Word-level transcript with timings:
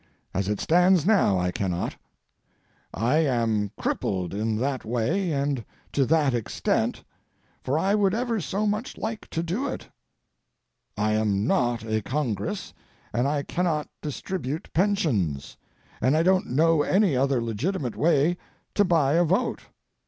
As 0.33 0.47
it 0.49 0.59
stands 0.59 1.05
now, 1.05 1.37
I 1.37 1.51
cannot. 1.51 1.95
I 2.91 3.17
am 3.17 3.69
crippled 3.79 4.33
in 4.33 4.57
that 4.57 4.83
way 4.83 5.31
and 5.31 5.63
to 5.91 6.07
that 6.07 6.33
extent, 6.33 7.03
for 7.63 7.77
I 7.77 7.93
would 7.93 8.15
ever 8.15 8.41
so 8.41 8.65
much 8.65 8.97
like 8.97 9.29
to 9.29 9.43
do 9.43 9.67
it. 9.67 9.89
I 10.97 11.11
am 11.11 11.45
not 11.45 11.83
a 11.83 12.01
Congress, 12.01 12.73
and 13.13 13.27
I 13.27 13.43
cannot 13.43 13.89
distribute 14.01 14.73
pensions, 14.73 15.55
and 16.01 16.17
I 16.17 16.23
don't 16.23 16.47
know 16.47 16.81
any 16.81 17.15
other 17.15 17.39
legitimate 17.39 17.95
way 17.95 18.37
to 18.73 18.83
buy 18.83 19.13
a 19.13 19.23
vote. 19.23 19.61